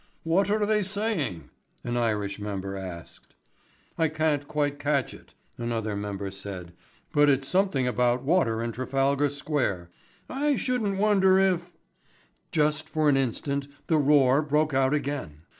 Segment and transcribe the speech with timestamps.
[0.23, 1.51] "What are they saying?"
[1.83, 3.35] an Irish member asked.
[3.99, 6.73] "I can't quite catch it," another member said,
[7.13, 9.91] "but it's something about water in Trafalgar Square.
[10.27, 11.77] I shouldn't wonder if"
[12.51, 15.43] Just for an instant the roar broke out again.